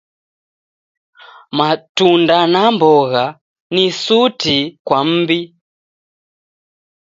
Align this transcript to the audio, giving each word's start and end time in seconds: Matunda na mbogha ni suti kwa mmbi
Matunda 1.57 2.37
na 2.53 2.63
mbogha 2.73 3.25
ni 3.73 3.85
suti 4.03 4.57
kwa 4.87 4.99
mmbi 5.09 5.39